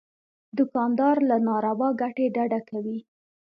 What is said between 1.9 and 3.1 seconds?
ګټې ډډه کوي.